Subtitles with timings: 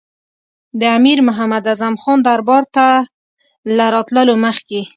[0.79, 2.85] د امیر محمد اعظم خان دربار ته
[3.77, 4.81] له راتللو مخکې.